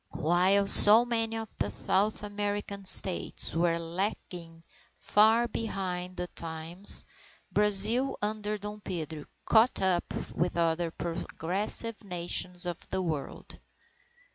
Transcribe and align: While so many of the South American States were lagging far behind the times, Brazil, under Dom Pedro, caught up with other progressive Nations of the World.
While 0.17 0.65
so 0.65 1.05
many 1.05 1.37
of 1.37 1.55
the 1.59 1.69
South 1.69 2.23
American 2.23 2.85
States 2.85 3.53
were 3.53 3.77
lagging 3.77 4.63
far 4.95 5.47
behind 5.47 6.17
the 6.17 6.25
times, 6.25 7.05
Brazil, 7.51 8.17
under 8.19 8.57
Dom 8.57 8.81
Pedro, 8.81 9.25
caught 9.45 9.79
up 9.79 10.11
with 10.33 10.57
other 10.57 10.89
progressive 10.89 12.03
Nations 12.03 12.65
of 12.65 12.79
the 12.89 13.03
World. 13.03 13.59